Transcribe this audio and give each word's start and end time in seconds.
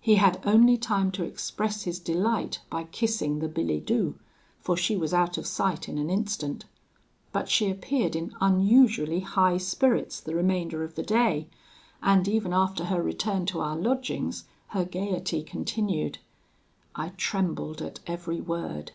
He 0.00 0.14
had 0.14 0.40
only 0.46 0.78
time 0.78 1.10
to 1.12 1.24
express 1.24 1.82
his 1.82 1.98
delight 1.98 2.60
by 2.70 2.84
kissing 2.84 3.40
the 3.40 3.48
billet 3.48 3.84
doux, 3.84 4.14
for 4.62 4.78
she 4.78 4.96
was 4.96 5.12
out 5.12 5.36
of 5.36 5.46
sight 5.46 5.90
in 5.90 5.98
an 5.98 6.08
instant. 6.08 6.64
But 7.32 7.50
she 7.50 7.68
appeared 7.68 8.16
in 8.16 8.34
unusually 8.40 9.20
high 9.20 9.58
spirits 9.58 10.20
the 10.20 10.34
remainder 10.34 10.84
of 10.84 10.94
the 10.94 11.02
day; 11.02 11.48
and 12.02 12.26
even 12.26 12.54
after 12.54 12.86
her 12.86 13.02
return 13.02 13.44
to 13.44 13.60
our 13.60 13.76
lodgings, 13.76 14.44
her 14.68 14.86
gaiety 14.86 15.42
continued. 15.42 16.16
I 16.94 17.10
trembled 17.18 17.82
at 17.82 18.00
every 18.06 18.40
word. 18.40 18.92